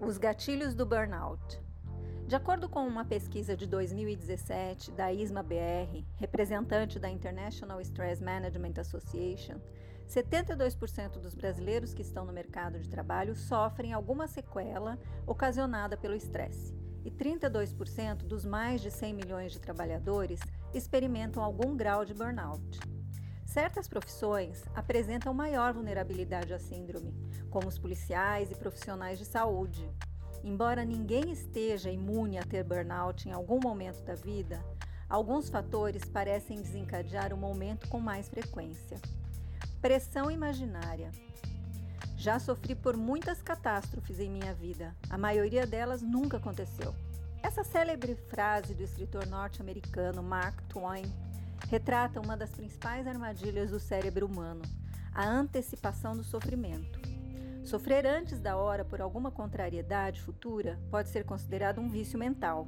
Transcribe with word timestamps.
Os 0.00 0.18
gatilhos 0.18 0.74
do 0.74 0.84
burnout. 0.84 1.62
De 2.26 2.34
acordo 2.34 2.68
com 2.68 2.86
uma 2.86 3.04
pesquisa 3.04 3.56
de 3.56 3.66
2017 3.66 4.92
da 4.92 5.12
ISMA 5.12 5.42
BR, 5.42 6.04
representante 6.16 6.98
da 6.98 7.10
International 7.10 7.80
Stress 7.80 8.22
Management 8.22 8.74
Association, 8.78 9.60
72% 10.08 11.20
dos 11.20 11.34
brasileiros 11.34 11.94
que 11.94 12.02
estão 12.02 12.24
no 12.24 12.32
mercado 12.32 12.80
de 12.80 12.88
trabalho 12.88 13.36
sofrem 13.36 13.92
alguma 13.92 14.26
sequela 14.26 14.98
ocasionada 15.26 15.96
pelo 15.96 16.16
estresse, 16.16 16.74
e 17.04 17.10
32% 17.10 18.26
dos 18.26 18.44
mais 18.44 18.80
de 18.80 18.90
100 18.90 19.14
milhões 19.14 19.52
de 19.52 19.60
trabalhadores 19.60 20.40
experimentam 20.74 21.42
algum 21.42 21.76
grau 21.76 22.04
de 22.04 22.14
burnout. 22.14 22.80
Certas 23.52 23.88
profissões 23.88 24.64
apresentam 24.74 25.34
maior 25.34 25.72
vulnerabilidade 25.72 26.54
à 26.54 26.58
síndrome, 26.58 27.14
como 27.50 27.68
os 27.68 27.78
policiais 27.78 28.50
e 28.50 28.54
profissionais 28.54 29.18
de 29.18 29.24
saúde, 29.24 29.90
Embora 30.42 30.84
ninguém 30.84 31.30
esteja 31.30 31.90
imune 31.90 32.38
a 32.38 32.42
ter 32.42 32.64
burnout 32.64 33.28
em 33.28 33.32
algum 33.32 33.60
momento 33.60 34.02
da 34.04 34.14
vida, 34.14 34.64
alguns 35.08 35.50
fatores 35.50 36.04
parecem 36.04 36.62
desencadear 36.62 37.34
o 37.34 37.36
momento 37.36 37.86
com 37.88 38.00
mais 38.00 38.28
frequência. 38.28 38.98
Pressão 39.82 40.30
imaginária. 40.30 41.10
Já 42.16 42.38
sofri 42.38 42.74
por 42.74 42.96
muitas 42.96 43.42
catástrofes 43.42 44.18
em 44.18 44.30
minha 44.30 44.54
vida, 44.54 44.94
a 45.10 45.18
maioria 45.18 45.66
delas 45.66 46.00
nunca 46.00 46.38
aconteceu. 46.38 46.94
Essa 47.42 47.62
célebre 47.62 48.14
frase 48.14 48.74
do 48.74 48.82
escritor 48.82 49.26
norte-americano 49.26 50.22
Mark 50.22 50.60
Twain 50.68 51.10
retrata 51.68 52.20
uma 52.20 52.36
das 52.36 52.50
principais 52.50 53.06
armadilhas 53.06 53.70
do 53.70 53.80
cérebro 53.80 54.26
humano, 54.26 54.62
a 55.12 55.28
antecipação 55.28 56.16
do 56.16 56.22
sofrimento. 56.22 57.00
Sofrer 57.64 58.06
antes 58.06 58.40
da 58.40 58.56
hora 58.56 58.84
por 58.84 59.00
alguma 59.00 59.30
contrariedade 59.30 60.20
futura 60.20 60.80
pode 60.90 61.08
ser 61.08 61.24
considerado 61.24 61.80
um 61.80 61.88
vício 61.88 62.18
mental, 62.18 62.66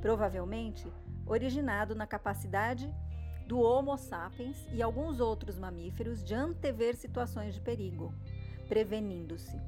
provavelmente 0.00 0.86
originado 1.26 1.94
na 1.94 2.06
capacidade 2.06 2.92
do 3.46 3.60
Homo 3.60 3.96
sapiens 3.96 4.56
e 4.72 4.82
alguns 4.82 5.20
outros 5.20 5.58
mamíferos 5.58 6.22
de 6.22 6.34
antever 6.34 6.94
situações 6.96 7.54
de 7.54 7.60
perigo, 7.60 8.14
prevenindo-se. 8.68 9.60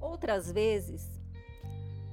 Outras 0.00 0.50
vezes, 0.50 1.19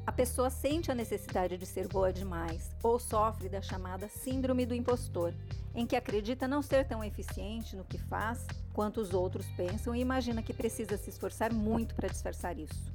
a 0.08 0.12
pessoa 0.14 0.50
sente 0.50 0.90
a 0.90 0.96
necessidade 0.96 1.58
de 1.58 1.66
ser 1.66 1.90
boa 1.90 2.14
demais 2.14 2.72
ou 2.82 2.98
sofre 2.98 3.50
da 3.50 3.62
chamada 3.62 4.08
síndrome 4.08 4.66
do 4.66 4.74
impostor, 4.74 5.34
em 5.76 5.86
que 5.86 5.98
acredita 5.98 6.48
não 6.48 6.62
ser 6.62 6.88
tão 6.88 7.04
eficiente 7.04 7.76
no 7.76 7.84
que 7.84 7.98
faz 7.98 8.48
quanto 8.72 9.02
os 9.02 9.14
outros 9.14 9.46
pensam 9.58 9.94
e 9.94 10.00
imagina 10.00 10.42
que 10.42 10.54
precisa 10.54 10.98
se 10.98 11.10
esforçar 11.10 11.52
muito 11.52 11.94
para 11.94 12.08
disfarçar 12.08 12.58
isso. 12.58 12.90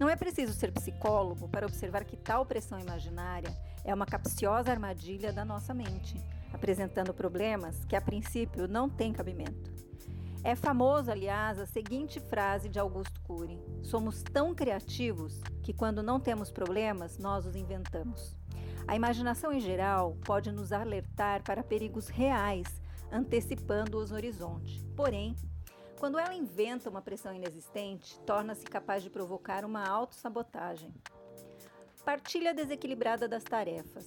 Não 0.00 0.08
é 0.08 0.16
preciso 0.16 0.54
ser 0.54 0.72
psicólogo 0.72 1.50
para 1.50 1.66
observar 1.66 2.02
que 2.02 2.16
tal 2.16 2.46
pressão 2.46 2.80
imaginária 2.80 3.54
é 3.84 3.92
uma 3.92 4.06
capciosa 4.06 4.70
armadilha 4.70 5.34
da 5.34 5.44
nossa 5.44 5.74
mente, 5.74 6.18
apresentando 6.50 7.12
problemas 7.12 7.84
que 7.84 7.94
a 7.94 8.00
princípio 8.00 8.66
não 8.66 8.88
têm 8.88 9.12
cabimento. 9.12 9.73
É 10.46 10.54
famoso, 10.54 11.10
aliás, 11.10 11.58
a 11.58 11.64
seguinte 11.64 12.20
frase 12.20 12.68
de 12.68 12.78
Augusto 12.78 13.18
Cury: 13.22 13.58
Somos 13.82 14.22
tão 14.22 14.54
criativos 14.54 15.40
que 15.62 15.72
quando 15.72 16.02
não 16.02 16.20
temos 16.20 16.50
problemas, 16.52 17.16
nós 17.16 17.46
os 17.46 17.56
inventamos. 17.56 18.36
A 18.86 18.94
imaginação 18.94 19.50
em 19.50 19.58
geral 19.58 20.18
pode 20.22 20.52
nos 20.52 20.70
alertar 20.70 21.42
para 21.42 21.62
perigos 21.62 22.08
reais, 22.08 22.66
antecipando-os 23.10 24.10
no 24.10 24.16
horizonte. 24.16 24.84
Porém, 24.94 25.34
quando 25.98 26.18
ela 26.18 26.34
inventa 26.34 26.90
uma 26.90 27.00
pressão 27.00 27.34
inexistente, 27.34 28.20
torna-se 28.26 28.66
capaz 28.66 29.02
de 29.02 29.08
provocar 29.08 29.64
uma 29.64 29.88
autossabotagem. 29.88 30.92
Partilha 32.04 32.52
desequilibrada 32.52 33.26
das 33.26 33.44
tarefas. 33.44 34.06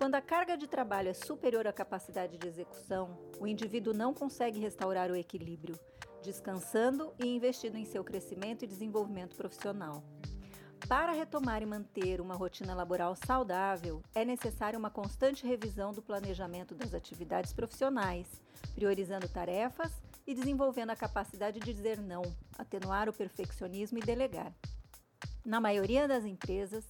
Quando 0.00 0.14
a 0.14 0.22
carga 0.22 0.56
de 0.56 0.66
trabalho 0.66 1.10
é 1.10 1.12
superior 1.12 1.66
à 1.66 1.74
capacidade 1.74 2.38
de 2.38 2.48
execução, 2.48 3.18
o 3.38 3.46
indivíduo 3.46 3.92
não 3.92 4.14
consegue 4.14 4.58
restaurar 4.58 5.10
o 5.10 5.14
equilíbrio, 5.14 5.78
descansando 6.22 7.12
e 7.18 7.26
investindo 7.36 7.76
em 7.76 7.84
seu 7.84 8.02
crescimento 8.02 8.64
e 8.64 8.66
desenvolvimento 8.66 9.36
profissional. 9.36 10.02
Para 10.88 11.12
retomar 11.12 11.62
e 11.62 11.66
manter 11.66 12.18
uma 12.18 12.34
rotina 12.34 12.74
laboral 12.74 13.14
saudável, 13.14 14.02
é 14.14 14.24
necessária 14.24 14.78
uma 14.78 14.88
constante 14.88 15.46
revisão 15.46 15.92
do 15.92 16.00
planejamento 16.00 16.74
das 16.74 16.94
atividades 16.94 17.52
profissionais, 17.52 18.40
priorizando 18.74 19.28
tarefas 19.28 19.92
e 20.26 20.34
desenvolvendo 20.34 20.90
a 20.90 20.96
capacidade 20.96 21.60
de 21.60 21.74
dizer 21.74 21.98
não, 21.98 22.22
atenuar 22.56 23.06
o 23.06 23.12
perfeccionismo 23.12 23.98
e 23.98 24.00
delegar. 24.02 24.50
Na 25.44 25.60
maioria 25.60 26.08
das 26.08 26.24
empresas, 26.24 26.86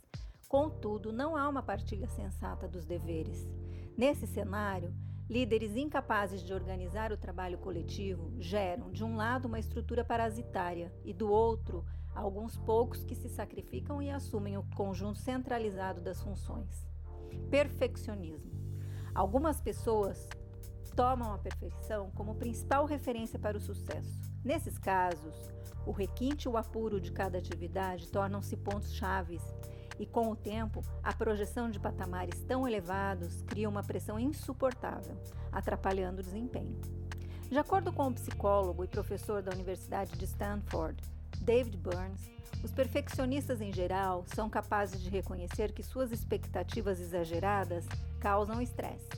contudo, 0.50 1.12
não 1.12 1.37
há 1.37 1.49
uma 1.49 1.62
partilha 1.62 2.09
sensata 2.09 2.66
dos 2.66 2.84
deveres. 2.84 3.49
Nesse 3.97 4.27
cenário, 4.27 4.93
Líderes 5.31 5.77
incapazes 5.77 6.43
de 6.43 6.53
organizar 6.53 7.12
o 7.12 7.16
trabalho 7.16 7.56
coletivo 7.56 8.33
geram, 8.37 8.91
de 8.91 9.05
um 9.05 9.15
lado, 9.15 9.47
uma 9.47 9.60
estrutura 9.60 10.05
parasitária 10.05 10.93
e, 11.05 11.12
do 11.12 11.31
outro, 11.31 11.84
alguns 12.12 12.56
poucos 12.56 13.05
que 13.05 13.15
se 13.15 13.28
sacrificam 13.28 14.03
e 14.03 14.10
assumem 14.10 14.59
o 14.59 14.65
conjunto 14.75 15.21
centralizado 15.21 16.00
das 16.00 16.21
funções. 16.21 16.84
Perfeccionismo. 17.49 18.50
Algumas 19.15 19.60
pessoas 19.60 20.28
tomam 20.97 21.33
a 21.33 21.39
perfeição 21.39 22.10
como 22.10 22.34
principal 22.34 22.84
referência 22.84 23.39
para 23.39 23.56
o 23.56 23.60
sucesso. 23.60 24.21
Nesses 24.44 24.78
casos, 24.78 25.49
o 25.87 25.93
requinte 25.93 26.49
e 26.49 26.50
o 26.50 26.56
apuro 26.56 27.00
de 27.00 27.12
cada 27.12 27.39
atividade 27.39 28.10
tornam-se 28.10 28.56
pontos 28.56 28.93
chaves 28.93 29.43
e, 30.00 30.06
com 30.06 30.31
o 30.31 30.34
tempo, 30.34 30.83
a 31.03 31.12
projeção 31.12 31.71
de 31.71 31.78
patamares 31.78 32.41
tão 32.49 32.66
elevados 32.66 33.43
cria 33.43 33.69
uma 33.69 33.83
pressão 33.83 34.19
insuportável, 34.19 35.15
atrapalhando 35.53 36.21
o 36.21 36.25
desempenho. 36.25 36.81
De 37.50 37.59
acordo 37.59 37.93
com 37.93 38.09
o 38.09 38.15
psicólogo 38.15 38.83
e 38.83 38.89
professor 38.89 39.43
da 39.43 39.53
Universidade 39.53 40.16
de 40.16 40.25
Stanford, 40.25 40.97
David 41.43 41.77
Burns, 41.77 42.31
os 42.65 42.72
perfeccionistas 42.72 43.60
em 43.60 43.71
geral 43.71 44.25
são 44.34 44.49
capazes 44.49 45.03
de 45.03 45.10
reconhecer 45.10 45.72
que 45.72 45.83
suas 45.83 46.10
expectativas 46.12 46.99
exageradas 46.99 47.84
causam 48.19 48.62
estresse. 48.62 49.09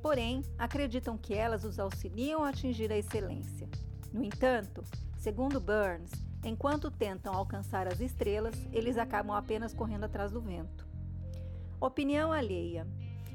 Porém, 0.00 0.42
acreditam 0.58 1.18
que 1.18 1.34
elas 1.34 1.64
os 1.64 1.78
auxiliam 1.78 2.42
a 2.44 2.48
atingir 2.48 2.90
a 2.90 2.96
excelência. 2.96 3.68
No 4.10 4.24
entanto, 4.24 4.82
segundo 5.18 5.60
Burns, 5.60 6.10
Enquanto 6.42 6.90
tentam 6.90 7.34
alcançar 7.34 7.86
as 7.86 8.00
estrelas, 8.00 8.54
eles 8.72 8.96
acabam 8.96 9.36
apenas 9.36 9.74
correndo 9.74 10.04
atrás 10.04 10.32
do 10.32 10.40
vento. 10.40 10.88
Opinião 11.78 12.32
alheia. 12.32 12.86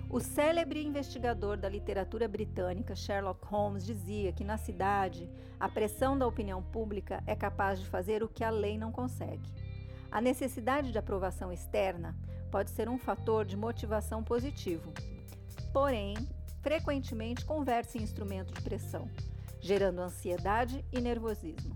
O 0.10 0.20
célebre 0.20 0.84
investigador 0.84 1.58
da 1.58 1.70
literatura 1.70 2.28
britânica 2.28 2.96
Sherlock 2.96 3.46
Holmes 3.46 3.86
dizia 3.86 4.32
que 4.32 4.44
na 4.44 4.58
cidade 4.58 5.30
a 5.60 5.70
pressão 5.70 6.18
da 6.18 6.26
opinião 6.26 6.62
pública 6.62 7.24
é 7.28 7.36
capaz 7.36 7.80
de 7.80 7.86
fazer 7.88 8.24
o 8.24 8.28
que 8.28 8.44
a 8.44 8.50
lei 8.50 8.78
não 8.78 8.92
consegue. 8.92 9.52
A 10.12 10.22
necessidade 10.22 10.92
de 10.92 10.98
aprovação 10.98 11.52
externa 11.52 12.16
pode 12.52 12.72
ser 12.72 12.88
um 12.88 12.98
fator 12.98 13.46
de 13.46 13.58
motivação 13.58 14.24
positivo, 14.24 14.94
porém, 15.74 16.16
frequentemente 16.62 17.46
converte 17.46 17.98
em 17.98 18.02
instrumento 18.02 18.54
de 18.54 18.62
pressão, 18.62 19.10
gerando 19.60 20.00
ansiedade 20.00 20.86
e 20.92 21.02
nervosismo. 21.02 21.75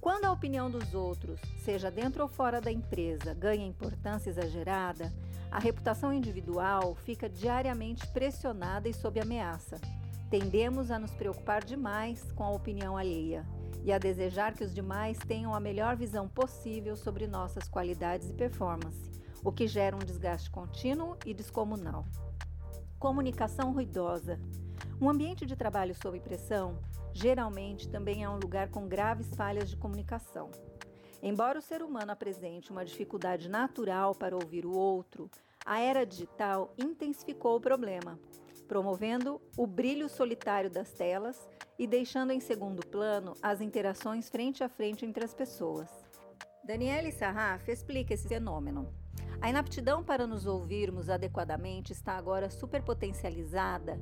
Quando 0.00 0.24
a 0.24 0.32
opinião 0.32 0.70
dos 0.70 0.94
outros, 0.94 1.38
seja 1.58 1.90
dentro 1.90 2.22
ou 2.22 2.28
fora 2.28 2.58
da 2.58 2.72
empresa, 2.72 3.34
ganha 3.34 3.66
importância 3.66 4.30
exagerada, 4.30 5.12
a 5.50 5.58
reputação 5.58 6.10
individual 6.10 6.94
fica 6.94 7.28
diariamente 7.28 8.06
pressionada 8.06 8.88
e 8.88 8.94
sob 8.94 9.20
ameaça. 9.20 9.78
Tendemos 10.30 10.90
a 10.90 10.98
nos 10.98 11.10
preocupar 11.10 11.62
demais 11.62 12.32
com 12.32 12.44
a 12.44 12.50
opinião 12.50 12.96
alheia 12.96 13.44
e 13.84 13.92
a 13.92 13.98
desejar 13.98 14.54
que 14.54 14.64
os 14.64 14.72
demais 14.72 15.18
tenham 15.18 15.54
a 15.54 15.60
melhor 15.60 15.96
visão 15.96 16.26
possível 16.26 16.96
sobre 16.96 17.26
nossas 17.26 17.68
qualidades 17.68 18.30
e 18.30 18.32
performance, 18.32 19.10
o 19.44 19.52
que 19.52 19.66
gera 19.66 19.96
um 19.96 19.98
desgaste 19.98 20.50
contínuo 20.50 21.16
e 21.26 21.34
descomunal. 21.34 22.06
Comunicação 22.98 23.72
ruidosa. 23.72 24.40
Um 25.00 25.08
ambiente 25.08 25.46
de 25.46 25.56
trabalho 25.56 25.94
sob 25.94 26.20
pressão 26.20 26.78
geralmente 27.14 27.88
também 27.88 28.22
é 28.22 28.28
um 28.28 28.38
lugar 28.38 28.68
com 28.68 28.86
graves 28.86 29.34
falhas 29.34 29.70
de 29.70 29.76
comunicação. 29.76 30.50
Embora 31.22 31.58
o 31.58 31.62
ser 31.62 31.82
humano 31.82 32.12
apresente 32.12 32.70
uma 32.70 32.84
dificuldade 32.84 33.48
natural 33.48 34.14
para 34.14 34.36
ouvir 34.36 34.66
o 34.66 34.72
outro, 34.72 35.30
a 35.64 35.80
era 35.80 36.04
digital 36.04 36.74
intensificou 36.76 37.56
o 37.56 37.60
problema, 37.60 38.18
promovendo 38.68 39.40
o 39.56 39.66
brilho 39.66 40.06
solitário 40.06 40.68
das 40.68 40.92
telas 40.92 41.48
e 41.78 41.86
deixando 41.86 42.32
em 42.32 42.40
segundo 42.40 42.86
plano 42.86 43.32
as 43.42 43.62
interações 43.62 44.28
frente 44.28 44.62
a 44.62 44.68
frente 44.68 45.06
entre 45.06 45.24
as 45.24 45.32
pessoas. 45.32 45.88
Daniele 46.62 47.10
Sarraf 47.10 47.66
explica 47.70 48.12
esse 48.12 48.28
fenômeno. 48.28 48.92
A 49.40 49.48
inaptidão 49.48 50.04
para 50.04 50.26
nos 50.26 50.44
ouvirmos 50.44 51.08
adequadamente 51.08 51.90
está 51.94 52.18
agora 52.18 52.50
superpotencializada 52.50 53.98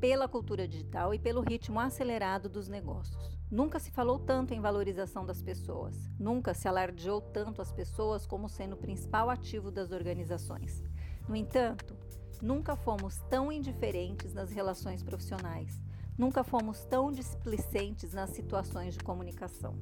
pela 0.00 0.28
cultura 0.28 0.66
digital 0.66 1.12
e 1.12 1.18
pelo 1.18 1.40
ritmo 1.40 1.80
acelerado 1.80 2.48
dos 2.48 2.68
negócios. 2.68 3.38
Nunca 3.50 3.78
se 3.78 3.90
falou 3.90 4.18
tanto 4.18 4.52
em 4.52 4.60
valorização 4.60 5.24
das 5.24 5.42
pessoas, 5.42 5.96
nunca 6.18 6.54
se 6.54 6.68
alardeou 6.68 7.20
tanto 7.20 7.62
as 7.62 7.72
pessoas 7.72 8.26
como 8.26 8.48
sendo 8.48 8.74
o 8.74 8.78
principal 8.78 9.30
ativo 9.30 9.70
das 9.70 9.90
organizações. 9.90 10.82
No 11.28 11.34
entanto, 11.34 11.96
nunca 12.42 12.76
fomos 12.76 13.18
tão 13.30 13.50
indiferentes 13.50 14.34
nas 14.34 14.50
relações 14.50 15.02
profissionais, 15.02 15.82
nunca 16.16 16.44
fomos 16.44 16.84
tão 16.84 17.10
displicentes 17.10 18.12
nas 18.12 18.30
situações 18.30 18.94
de 18.94 19.00
comunicação. 19.00 19.78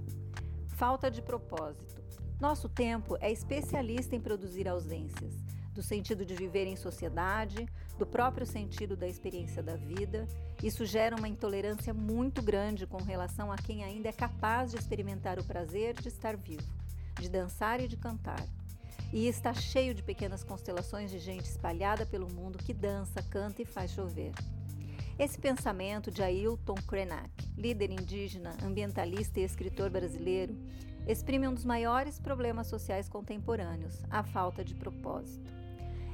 Falta 0.69 1.11
de 1.11 1.23
propósito. 1.23 1.97
Nosso 2.41 2.69
tempo 2.69 3.17
é 3.21 3.33
especialista 3.33 4.15
em 4.15 4.21
produzir 4.21 4.69
ausências 4.69 5.35
do 5.77 5.83
sentido 5.83 6.25
de 6.25 6.35
viver 6.35 6.67
em 6.67 6.75
sociedade, 6.75 7.69
do 7.99 8.06
próprio 8.06 8.47
sentido 8.47 8.97
da 8.97 9.06
experiência 9.06 9.62
da 9.62 9.77
vida. 9.77 10.27
Isso 10.62 10.87
gera 10.87 11.15
uma 11.15 11.29
intolerância 11.29 11.93
muito 11.93 12.41
grande 12.41 12.87
com 12.87 12.97
relação 12.97 13.53
a 13.53 13.56
quem 13.56 13.85
ainda 13.85 14.09
é 14.09 14.12
capaz 14.12 14.71
de 14.71 14.79
experimentar 14.79 15.38
o 15.38 15.44
prazer 15.44 15.94
de 15.94 16.09
estar 16.09 16.35
vivo, 16.35 16.65
de 17.21 17.29
dançar 17.29 17.79
e 17.79 17.87
de 17.87 17.97
cantar. 17.97 18.43
E 19.12 19.29
está 19.29 19.53
cheio 19.53 19.94
de 19.94 20.03
pequenas 20.03 20.43
constelações 20.43 21.11
de 21.11 21.19
gente 21.19 21.44
espalhada 21.44 22.06
pelo 22.06 22.33
mundo 22.33 22.59
que 22.59 22.73
dança, 22.73 23.23
canta 23.23 23.61
e 23.61 23.67
faz 23.67 23.91
chover. 23.91 24.33
Esse 25.19 25.38
pensamento 25.38 26.11
de 26.11 26.23
Ailton 26.23 26.75
Krenak, 26.87 27.31
líder 27.56 27.91
indígena, 27.91 28.56
ambientalista 28.62 29.41
e 29.41 29.44
escritor 29.44 29.91
brasileiro, 29.91 30.55
exprime 31.06 31.47
um 31.47 31.55
dos 31.55 31.64
maiores 31.64 32.19
problemas 32.19 32.67
sociais 32.67 33.08
contemporâneos, 33.08 34.05
a 34.11 34.23
falta 34.23 34.64
de 34.64 34.75
propósito. 34.75 35.50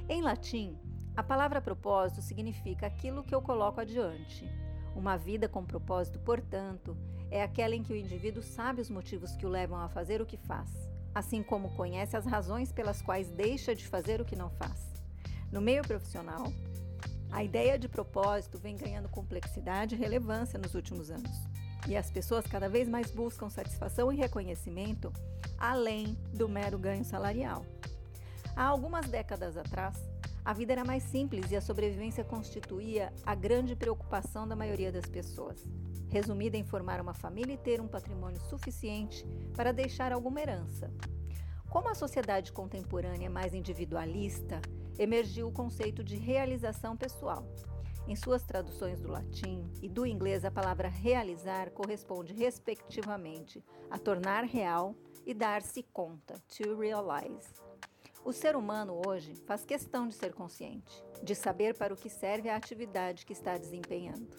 Em 0.09 0.21
latim, 0.21 0.77
a 1.17 1.23
palavra 1.23 1.61
propósito 1.61 2.21
significa 2.21 2.87
aquilo 2.87 3.23
que 3.23 3.35
eu 3.35 3.41
coloco 3.41 3.81
adiante. 3.81 4.49
Uma 4.95 5.17
vida 5.17 5.49
com 5.49 5.65
propósito, 5.65 6.19
portanto, 6.19 6.97
é 7.31 7.43
aquela 7.43 7.75
em 7.75 7.83
que 7.83 7.93
o 7.93 7.97
indivíduo 7.97 8.43
sabe 8.43 8.83
os 8.83 8.91
motivos 8.91 9.35
que 9.37 9.47
o 9.47 9.49
levam 9.49 9.79
a 9.79 9.89
fazer 9.89 10.21
o 10.21 10.27
que 10.27 10.37
faz, 10.37 10.71
assim 11.15 11.43
como 11.43 11.75
conhece 11.75 12.17
as 12.17 12.27
razões 12.27 12.71
pelas 12.71 13.01
quais 13.01 13.31
deixa 13.31 13.75
de 13.75 13.87
fazer 13.87 14.21
o 14.21 14.25
que 14.25 14.37
não 14.37 14.51
faz. 14.51 14.93
No 15.51 15.61
meio 15.61 15.83
profissional, 15.83 16.53
a 17.31 17.43
ideia 17.43 17.79
de 17.79 17.89
propósito 17.89 18.59
vem 18.59 18.77
ganhando 18.77 19.09
complexidade 19.09 19.95
e 19.95 19.99
relevância 19.99 20.59
nos 20.59 20.75
últimos 20.75 21.11
anos. 21.11 21.52
E 21.89 21.97
as 21.97 22.11
pessoas 22.11 22.47
cada 22.47 22.69
vez 22.69 22.89
mais 22.89 23.11
buscam 23.11 23.49
satisfação 23.49 24.13
e 24.13 24.17
reconhecimento 24.17 25.13
além 25.59 26.19
do 26.33 26.49
mero 26.49 26.79
ganho 26.79 27.05
salarial. 27.05 27.65
Há 28.57 28.65
algumas 28.65 29.07
décadas 29.07 29.57
atrás, 29.57 29.97
a 30.45 30.53
vida 30.53 30.73
era 30.73 30.85
mais 30.85 31.05
simples 31.05 31.51
e 31.53 31.57
a 31.57 31.61
sobrevivência 31.61 32.25
constituía 32.25 33.13
a 33.25 33.35
grande 33.35 33.77
preocupação 33.77 34.47
da 34.47 34.57
maioria 34.57 34.91
das 34.91 35.07
pessoas, 35.07 35.65
resumida 36.09 36.57
em 36.57 36.65
formar 36.65 37.01
uma 37.01 37.15
família 37.15 37.55
e 37.55 37.59
ter 37.59 37.81
um 37.81 37.87
patrimônio 37.87 38.41
suficiente 38.41 39.25
para 39.55 39.73
deixar 39.73 40.13
alguma 40.13 40.41
herança. 40.41 40.93
Como 41.71 41.89
a 41.89 41.95
sociedade 41.95 42.53
contemporânea 42.53 43.27
é 43.27 43.31
mais 43.31 43.55
individualista, 43.55 44.61
emergiu 44.99 45.49
o 45.49 45.53
conceito 45.53 46.03
de 46.03 46.17
realização 46.17 46.97
pessoal. 46.97 47.47
Em 48.09 48.17
suas 48.17 48.43
traduções 48.43 49.01
do 49.01 49.11
latim 49.11 49.65
e 49.81 49.89
do 49.89 50.05
inglês, 50.05 50.45
a 50.45 50.51
palavra 50.51 50.89
realizar 50.89 51.71
corresponde, 51.71 52.33
respectivamente, 52.35 53.65
a 53.91 53.99
tornar 53.99 54.45
real 54.45 54.95
e 55.25 55.33
dar-se 55.33 55.85
conta, 55.85 56.35
to 56.49 56.77
realize. 56.77 57.49
O 58.25 58.33
ser 58.33 58.57
humano 58.57 59.01
hoje 59.07 59.35
faz 59.47 59.65
questão 59.65 60.09
de 60.09 60.15
ser 60.15 60.33
consciente, 60.33 61.03
de 61.23 61.35
saber 61.35 61.77
para 61.77 61.95
o 61.95 61.97
que 61.97 62.09
serve 62.09 62.49
a 62.49 62.57
atividade 62.57 63.25
que 63.25 63.33
está 63.33 63.57
desempenhando. 63.57 64.37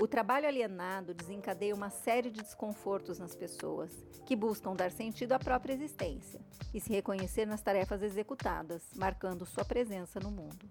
O 0.00 0.06
trabalho 0.06 0.46
alienado 0.46 1.12
desencadeia 1.12 1.74
uma 1.74 1.90
série 1.90 2.30
de 2.30 2.40
desconfortos 2.40 3.18
nas 3.18 3.34
pessoas, 3.34 3.90
que 4.24 4.36
buscam 4.36 4.74
dar 4.74 4.92
sentido 4.92 5.32
à 5.32 5.38
própria 5.38 5.72
existência 5.72 6.40
e 6.72 6.80
se 6.80 6.92
reconhecer 6.92 7.46
nas 7.46 7.62
tarefas 7.62 8.02
executadas, 8.02 8.82
marcando 8.94 9.46
sua 9.46 9.64
presença 9.64 10.20
no 10.20 10.30
mundo. 10.30 10.70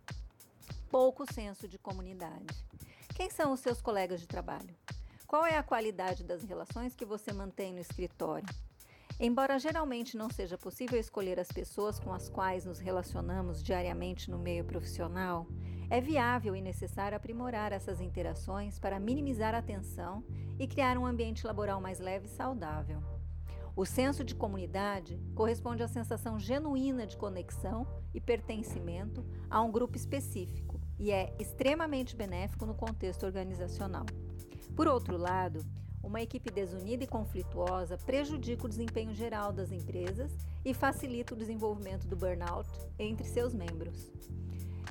Pouco 0.90 1.26
senso 1.34 1.68
de 1.68 1.78
comunidade. 1.78 2.66
Quem 3.14 3.30
são 3.30 3.52
os 3.52 3.60
seus 3.60 3.82
colegas 3.82 4.22
de 4.22 4.28
trabalho? 4.28 4.74
Qual 5.28 5.46
é 5.46 5.58
a 5.58 5.64
qualidade 5.64 6.24
das 6.24 6.44
relações 6.44 6.96
que 6.96 7.06
você 7.06 7.34
mantém 7.34 7.74
no 7.74 7.82
escritório? 7.82 8.48
Embora 9.20 9.60
geralmente 9.60 10.16
não 10.16 10.30
seja 10.30 10.58
possível 10.58 10.98
escolher 10.98 11.42
as 11.42 11.52
pessoas 11.52 12.00
com 12.00 12.14
as 12.14 12.30
quais 12.30 12.64
nos 12.64 12.80
relacionamos 12.80 13.62
diariamente 13.62 14.32
no 14.32 14.40
meio 14.40 14.64
profissional, 14.64 15.46
é 15.90 16.00
viável 16.00 16.56
e 16.56 16.62
necessário 16.62 17.18
aprimorar 17.18 17.74
essas 17.74 18.00
interações 18.00 18.80
para 18.80 18.98
minimizar 18.98 19.54
a 19.54 19.62
tensão 19.62 20.24
e 20.58 20.68
criar 20.68 20.98
um 20.98 21.06
ambiente 21.06 21.46
laboral 21.46 21.82
mais 21.82 22.00
leve 22.00 22.28
e 22.28 22.30
saudável. 22.30 23.04
O 23.76 23.86
senso 23.86 24.24
de 24.24 24.34
comunidade 24.34 25.22
corresponde 25.36 25.84
à 25.84 25.88
sensação 25.88 26.40
genuína 26.40 27.06
de 27.06 27.16
conexão 27.16 27.86
e 28.12 28.20
pertencimento 28.20 29.24
a 29.50 29.62
um 29.62 29.72
grupo 29.72 29.96
específico 29.96 30.67
e 31.00 31.12
é 31.12 31.34
extremamente 31.40 32.16
benéfico 32.16 32.66
no 32.66 32.74
contexto 32.74 33.26
organizacional. 33.26 34.06
Por 34.76 34.88
outro 34.88 35.18
lado, 35.18 35.66
uma 36.02 36.22
equipe 36.22 36.50
desunida 36.50 37.04
e 37.04 37.08
conflituosa 37.08 37.98
prejudica 37.98 38.66
o 38.66 38.70
desempenho 38.70 39.14
geral 39.14 39.52
das 39.52 39.72
empresas 39.72 40.32
e 40.64 40.74
facilita 40.74 41.34
o 41.34 41.38
desenvolvimento 41.38 42.08
do 42.08 42.16
burnout 42.16 42.70
entre 42.98 43.28
seus 43.28 43.54
membros. 43.54 44.12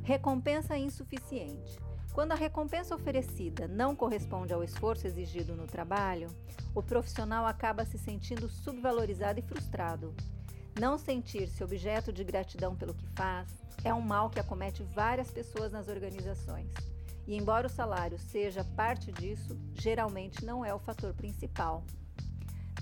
Recompensa 0.03 0.77
insuficiente. 0.77 1.79
Quando 2.13 2.33
a 2.33 2.37
recompensa 2.37 2.95
oferecida 2.95 3.69
não 3.69 3.95
corresponde 3.95 4.53
ao 4.53 4.65
esforço 4.65 5.07
exigido 5.07 5.55
no 5.55 5.67
trabalho, 5.67 6.29
o 6.75 6.83
profissional 6.83 7.47
acaba 7.47 7.85
se 7.85 7.99
sentindo 7.99 8.49
subvalorizado 8.49 9.39
e 9.39 9.43
frustrado. 9.43 10.15
Não 10.79 10.99
sentir-se 10.99 11.65
objeto 11.65 12.13
de 12.13 12.23
gratidão 12.23 12.77
pelo 12.77 12.93
que 12.93 13.07
faz 13.15 13.49
é 13.83 13.95
um 13.95 14.01
mal 14.03 14.29
que 14.29 14.39
acomete 14.39 14.83
várias 14.83 15.31
pessoas 15.31 15.73
nas 15.73 15.89
organizações. 15.89 16.71
E 17.27 17.35
embora 17.35 17.67
o 17.67 17.71
salário 17.71 18.19
seja 18.19 18.63
parte 18.63 19.11
disso, 19.11 19.59
geralmente 19.75 20.45
não 20.45 20.63
é 20.63 20.75
o 20.75 20.79
fator 20.79 21.15
principal. 21.15 21.83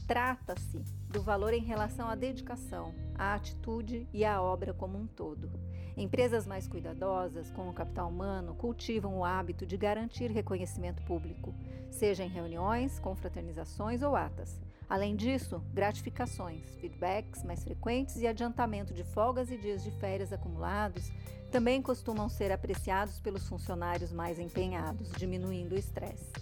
Trata-se 0.09 0.79
do 1.09 1.23
valor 1.23 1.55
em 1.55 1.63
relação 1.63 2.09
à 2.09 2.17
dedicação, 2.17 2.93
à 3.15 3.35
atitude 3.35 4.09
e 4.13 4.25
à 4.25 4.43
obra 4.43 4.75
como 4.75 4.99
um 4.99 5.07
todo. 5.07 5.49
Empresas 5.97 6.45
mais 6.49 6.67
cuidadosas 6.67 7.49
com 7.53 7.69
o 7.69 7.73
capital 7.73 8.09
humano 8.09 8.57
cultivam 8.57 9.17
o 9.17 9.25
hábito 9.25 9.65
de 9.65 9.77
garantir 9.77 10.33
reconhecimento 10.33 11.01
público, 11.05 11.55
seja 11.89 12.25
em 12.25 12.29
reuniões, 12.29 12.99
confraternizações 12.99 14.03
ou 14.03 14.17
atas. 14.17 14.64
Além 14.89 15.17
disso, 15.17 15.63
gratificações, 15.73 16.75
feedbacks 16.81 17.43
mais 17.43 17.65
frequentes 17.65 18.17
e 18.17 18.27
adiantamento 18.27 18.93
de 18.93 19.03
folgas 19.05 19.51
e 19.51 19.57
dias 19.57 19.83
de 19.83 19.91
férias 19.93 20.33
acumulados 20.33 21.11
também 21.51 21.81
costumam 21.81 22.29
ser 22.29 22.51
apreciados 22.51 23.21
pelos 23.21 23.49
funcionários 23.49 24.13
mais 24.13 24.39
empenhados, 24.39 25.11
diminuindo 25.13 25.75
o 25.75 25.79
estresse. 25.79 26.33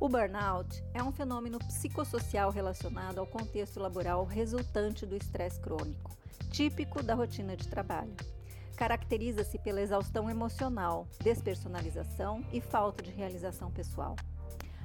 O 0.00 0.08
burnout 0.08 0.84
é 0.94 1.02
um 1.02 1.10
fenômeno 1.10 1.58
psicossocial 1.58 2.50
relacionado 2.50 3.18
ao 3.18 3.26
contexto 3.26 3.80
laboral 3.80 4.24
resultante 4.24 5.04
do 5.04 5.16
estresse 5.16 5.60
crônico, 5.60 6.16
típico 6.50 7.02
da 7.02 7.14
rotina 7.14 7.56
de 7.56 7.66
trabalho. 7.66 8.14
Caracteriza-se 8.76 9.58
pela 9.58 9.80
exaustão 9.80 10.30
emocional, 10.30 11.08
despersonalização 11.20 12.44
e 12.52 12.60
falta 12.60 13.02
de 13.02 13.10
realização 13.10 13.72
pessoal. 13.72 14.14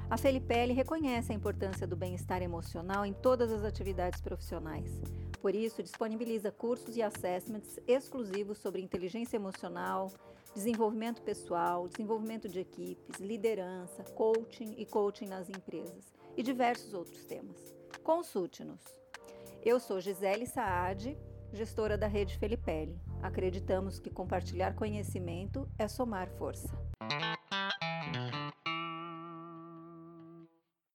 A 0.09 0.17
Felipelli 0.17 0.73
reconhece 0.73 1.31
a 1.31 1.35
importância 1.35 1.87
do 1.87 1.95
bem-estar 1.95 2.41
emocional 2.41 3.05
em 3.05 3.13
todas 3.13 3.51
as 3.51 3.63
atividades 3.63 4.21
profissionais. 4.21 5.01
Por 5.41 5.55
isso, 5.55 5.81
disponibiliza 5.81 6.51
cursos 6.51 6.95
e 6.95 7.01
assessments 7.01 7.79
exclusivos 7.87 8.57
sobre 8.59 8.81
inteligência 8.81 9.35
emocional, 9.35 10.11
desenvolvimento 10.53 11.21
pessoal, 11.21 11.87
desenvolvimento 11.87 12.47
de 12.47 12.59
equipes, 12.59 13.19
liderança, 13.19 14.03
coaching 14.03 14.75
e 14.77 14.85
coaching 14.85 15.25
nas 15.25 15.49
empresas 15.49 16.13
e 16.37 16.43
diversos 16.43 16.93
outros 16.93 17.25
temas. 17.25 17.73
Consulte-nos. 18.03 18.81
Eu 19.63 19.79
sou 19.79 19.99
Gisele 19.99 20.45
Saad, 20.45 21.17
gestora 21.51 21.97
da 21.97 22.07
Rede 22.07 22.37
Felipelli. 22.37 22.99
Acreditamos 23.21 23.99
que 23.99 24.09
compartilhar 24.09 24.75
conhecimento 24.75 25.67
é 25.77 25.87
somar 25.87 26.29
força. 26.31 26.69